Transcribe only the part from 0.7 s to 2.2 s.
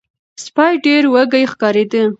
ډیر وږی ښکاریده.